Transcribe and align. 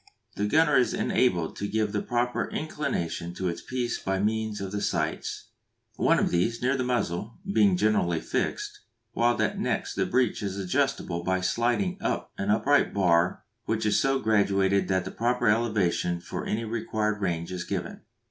The 0.35 0.47
gunner 0.47 0.77
is 0.77 0.95
enabled 0.95 1.55
to 1.57 1.67
give 1.67 1.91
the 1.91 2.01
proper 2.01 2.49
inclination 2.49 3.35
to 3.35 3.45
his 3.45 3.61
piece 3.61 3.99
by 3.99 4.17
means 4.17 4.59
of 4.59 4.71
the 4.71 4.81
sights; 4.81 5.51
one 5.95 6.17
of 6.17 6.31
these, 6.31 6.59
near 6.59 6.75
the 6.75 6.83
muzzle, 6.83 7.37
being 7.53 7.77
generally 7.77 8.19
fixed, 8.19 8.79
while 9.11 9.37
that 9.37 9.59
next 9.59 9.93
the 9.93 10.07
breech 10.07 10.41
is 10.41 10.57
adjustable 10.57 11.23
by 11.23 11.39
sliding 11.39 11.99
up 12.01 12.31
an 12.39 12.49
upright 12.49 12.95
bar 12.95 13.43
which 13.65 13.85
is 13.85 13.99
so 13.99 14.17
graduated 14.17 14.87
that 14.87 15.05
the 15.05 15.11
proper 15.11 15.47
elevation 15.47 16.19
for 16.19 16.47
any 16.47 16.65
required 16.65 17.21
range 17.21 17.51
is 17.51 17.63
given. 17.63 18.01